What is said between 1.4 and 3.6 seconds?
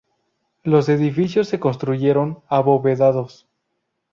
se construyeron abovedados.